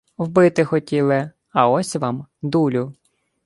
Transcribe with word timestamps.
Вбити 0.17 0.65
хотіли. 0.65 1.31
А 1.53 1.69
ось 1.69 1.95
вам– 1.95 2.25
дулю! 2.41 2.95